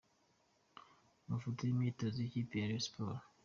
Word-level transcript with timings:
Amafoto 1.25 1.59
y’imyitozo 1.63 2.17
y’ikipe 2.19 2.53
ya 2.57 2.67
Rayon 2.69 2.83
Sports. 2.87 3.25